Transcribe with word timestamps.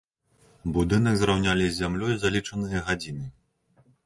Будынак 0.77 1.19
зраўнялі 1.23 1.67
з 1.69 1.77
зямлёй 1.83 2.17
за 2.23 2.33
лічаныя 2.37 2.83
гадзіны. 2.89 3.25